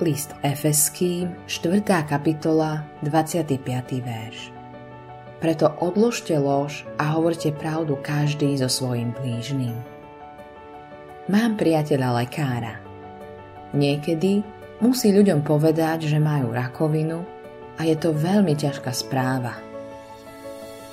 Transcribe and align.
List 0.00 0.32
Efeským, 0.40 1.36
4. 1.44 1.84
kapitola, 2.08 2.88
25. 3.04 3.60
verš. 4.00 4.48
Preto 5.44 5.76
odložte 5.76 6.32
lož 6.40 6.88
a 6.96 7.12
hovorte 7.12 7.52
pravdu 7.52 8.00
každý 8.00 8.56
so 8.56 8.64
svojim 8.64 9.12
blížnym. 9.20 9.76
Mám 11.28 11.60
priateľa 11.60 12.24
lekára. 12.24 12.80
Niekedy 13.76 14.40
musí 14.80 15.12
ľuďom 15.12 15.44
povedať, 15.44 16.08
že 16.08 16.16
majú 16.16 16.56
rakovinu 16.56 17.20
a 17.76 17.84
je 17.84 17.92
to 18.00 18.16
veľmi 18.16 18.56
ťažká 18.56 18.96
správa. 18.96 19.60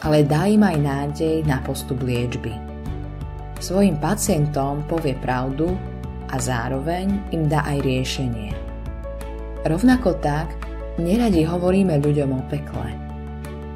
Ale 0.03 0.27
dá 0.27 0.51
im 0.51 0.67
aj 0.67 0.77
nádej 0.83 1.47
na 1.47 1.63
postup 1.63 2.03
liečby. 2.03 2.51
Svojim 3.63 4.03
pacientom 4.03 4.83
povie 4.83 5.15
pravdu 5.15 5.79
a 6.27 6.35
zároveň 6.43 7.31
im 7.31 7.47
dá 7.47 7.63
aj 7.63 7.87
riešenie. 7.87 8.66
Rovnako 9.65 10.21
tak 10.21 10.53
neradi 11.01 11.45
hovoríme 11.45 11.97
ľuďom 12.01 12.29
o 12.33 12.41
pekle. 12.49 12.89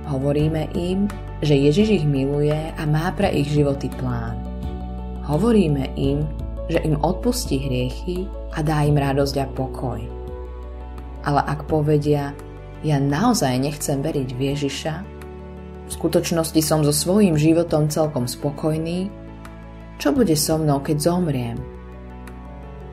Hovoríme 0.06 0.70
im, 0.78 1.10
že 1.42 1.58
Ježiš 1.58 2.04
ich 2.04 2.06
miluje 2.06 2.54
a 2.54 2.82
má 2.86 3.10
pre 3.18 3.34
ich 3.34 3.50
životy 3.50 3.90
plán. 3.98 4.38
Hovoríme 5.26 5.94
im, 5.98 6.26
že 6.70 6.82
im 6.86 6.98
odpustí 7.02 7.58
hriechy 7.62 8.30
a 8.54 8.62
dá 8.62 8.84
im 8.86 8.98
radosť 8.98 9.36
a 9.42 9.48
pokoj. 9.50 10.02
Ale 11.26 11.42
ak 11.46 11.70
povedia, 11.70 12.34
ja 12.82 12.98
naozaj 12.98 13.62
nechcem 13.62 14.02
veriť 14.02 14.30
v 14.34 14.42
Ježiša, 14.54 14.96
v 15.86 15.90
skutočnosti 16.00 16.62
som 16.64 16.82
so 16.82 16.94
svojím 16.96 17.38
životom 17.38 17.92
celkom 17.92 18.26
spokojný, 18.26 19.12
čo 20.02 20.10
bude 20.16 20.34
so 20.34 20.58
mnou, 20.58 20.82
keď 20.82 20.98
zomriem? 20.98 21.58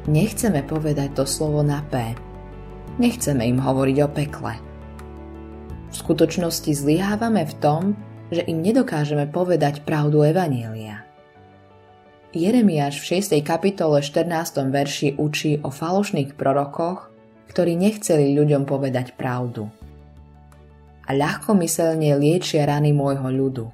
Nechceme 0.05 0.61
povedať 0.65 1.17
to 1.17 1.25
slovo 1.25 1.65
na 1.65 1.81
P. 1.89 2.13
Nechceme 2.99 3.47
im 3.47 3.63
hovoriť 3.63 3.97
o 4.03 4.09
pekle. 4.11 4.55
V 5.89 5.95
skutočnosti 5.95 6.75
zlyhávame 6.75 7.47
v 7.47 7.55
tom, 7.63 7.83
že 8.35 8.43
im 8.43 8.59
nedokážeme 8.59 9.31
povedať 9.31 9.87
pravdu 9.87 10.27
Evanielia. 10.27 11.07
Jeremiáš 12.35 12.99
v 12.99 13.23
6. 13.23 13.39
kapitole 13.47 14.03
14. 14.03 14.67
verši 14.69 15.15
učí 15.15 15.63
o 15.63 15.71
falošných 15.71 16.35
prorokoch, 16.35 17.09
ktorí 17.49 17.79
nechceli 17.79 18.35
ľuďom 18.35 18.67
povedať 18.67 19.15
pravdu. 19.15 19.71
A 21.09 21.15
ľahkomyselne 21.15 22.19
liečia 22.19 22.67
rany 22.67 22.91
môjho 22.91 23.31
ľudu. 23.31 23.67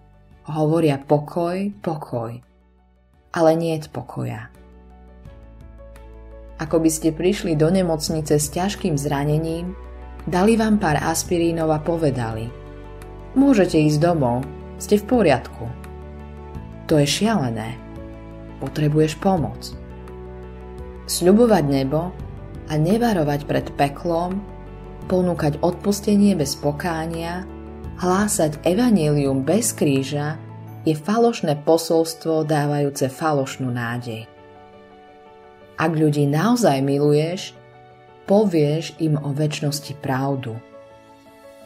Hovoria 0.52 1.00
pokoj, 1.00 1.72
pokoj. 1.80 2.38
Ale 3.34 3.50
nie 3.56 3.74
je 3.74 3.88
pokoja. 3.88 4.52
Ako 6.64 6.80
by 6.80 6.88
ste 6.88 7.12
prišli 7.12 7.60
do 7.60 7.68
nemocnice 7.68 8.40
s 8.40 8.48
ťažkým 8.48 8.96
zranením, 8.96 9.76
dali 10.24 10.56
vám 10.56 10.80
pár 10.80 10.96
aspirínov 10.96 11.68
a 11.68 11.78
povedali 11.84 12.48
Môžete 13.36 13.76
ísť 13.76 14.00
domov, 14.00 14.48
ste 14.80 14.96
v 14.96 15.04
poriadku. 15.04 15.68
To 16.88 16.96
je 16.96 17.04
šialené 17.04 17.84
potrebuješ 18.64 19.20
pomoc. 19.20 19.76
Sľubovať 21.04 21.64
nebo 21.68 22.08
a 22.72 22.74
nevarovať 22.80 23.40
pred 23.44 23.66
peklom, 23.76 24.40
ponúkať 25.04 25.60
odpustenie 25.60 26.32
bez 26.32 26.56
pokánia, 26.56 27.44
hlásať 28.00 28.64
evanílium 28.64 29.44
bez 29.44 29.76
kríža 29.76 30.40
je 30.88 30.96
falošné 30.96 31.60
posolstvo 31.68 32.48
dávajúce 32.48 33.12
falošnú 33.12 33.68
nádej. 33.68 34.33
Ak 35.74 35.92
ľudí 35.94 36.26
naozaj 36.30 36.82
miluješ, 36.82 37.54
povieš 38.30 38.94
im 39.02 39.18
o 39.18 39.34
väčšnosti 39.34 39.98
pravdu. 39.98 40.54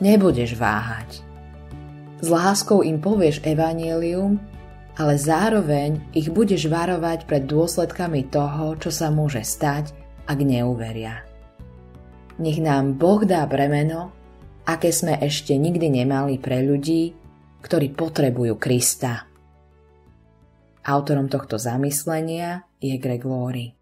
Nebudeš 0.00 0.56
váhať. 0.56 1.20
S 2.18 2.26
láskou 2.26 2.82
im 2.82 2.98
povieš 2.98 3.44
evanílium 3.44 4.40
ale 4.98 5.14
zároveň 5.14 6.10
ich 6.10 6.26
budeš 6.26 6.66
varovať 6.66 7.30
pred 7.30 7.46
dôsledkami 7.46 8.26
toho, 8.34 8.74
čo 8.82 8.90
sa 8.90 9.14
môže 9.14 9.46
stať, 9.46 9.94
ak 10.26 10.38
neuveria. 10.42 11.22
Nech 12.42 12.58
nám 12.58 12.98
Boh 12.98 13.22
dá 13.22 13.46
bremeno, 13.46 14.10
aké 14.66 14.90
sme 14.90 15.14
ešte 15.22 15.54
nikdy 15.54 16.02
nemali 16.02 16.42
pre 16.42 16.66
ľudí, 16.66 17.14
ktorí 17.62 17.94
potrebujú 17.94 18.58
Krista. 18.58 19.30
Autorom 20.82 21.30
tohto 21.30 21.62
zamyslenia 21.62 22.66
je 22.82 22.94
Greg 22.98 23.22
Laurie. 23.22 23.77